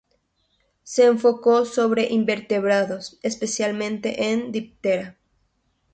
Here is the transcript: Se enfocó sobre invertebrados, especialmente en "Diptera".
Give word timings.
Se 0.81 1.05
enfocó 1.05 1.63
sobre 1.63 2.07
invertebrados, 2.11 3.19
especialmente 3.21 4.31
en 4.31 4.51
"Diptera". 4.51 5.19